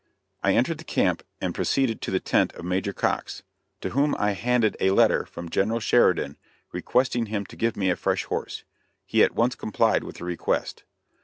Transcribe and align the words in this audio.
I 0.41 0.53
entered 0.53 0.79
the 0.79 0.83
camp 0.83 1.21
and 1.41 1.53
proceeded 1.53 2.01
to 2.01 2.09
the 2.09 2.19
tent 2.19 2.53
of 2.53 2.65
Major 2.65 2.91
Cox, 2.91 3.43
to 3.81 3.91
whom 3.91 4.15
I 4.17 4.31
handed 4.31 4.75
a 4.79 4.89
letter 4.89 5.27
from 5.27 5.47
General 5.47 5.79
Sheridan 5.79 6.39
requesting 6.71 7.27
him 7.27 7.45
to 7.45 7.55
give 7.55 7.77
me 7.77 7.91
a 7.91 7.95
fresh 7.95 8.23
horse. 8.23 8.63
He 9.05 9.21
at 9.23 9.35
once 9.35 9.53
complied 9.53 10.03
with 10.03 10.15
the 10.15 10.25
request. 10.25 10.85